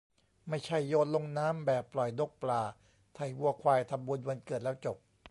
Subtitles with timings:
[0.49, 2.61] ไม่ใช่โยนลงน้ำแบบปล่อยนกปลา
[3.15, 4.97] ไถ่วัวควายทำบุญวันเกิดแล้วจบ